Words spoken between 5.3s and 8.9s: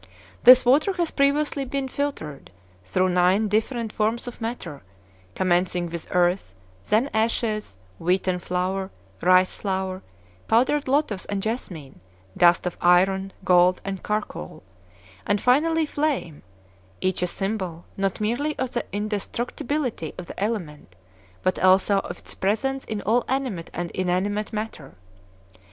commencing with earth, then ashes, wheaten flour,